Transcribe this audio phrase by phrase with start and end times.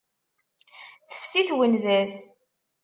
[1.09, 2.17] Tefsi twenza-s.